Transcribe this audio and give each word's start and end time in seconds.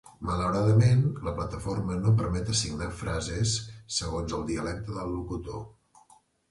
Malauradament, 0.27 1.03
la 1.27 1.33
plataforma 1.41 1.99
no 2.07 2.15
permet 2.23 2.49
assignar 2.55 2.89
frases 3.05 3.55
segons 4.01 4.39
el 4.41 4.51
dialecte 4.53 5.01
del 5.01 5.19
locutor. 5.21 5.67